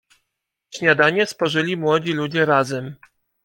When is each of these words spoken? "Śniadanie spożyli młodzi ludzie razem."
"Śniadanie 0.73 1.25
spożyli 1.25 1.77
młodzi 1.77 2.13
ludzie 2.13 2.45
razem." 2.45 2.95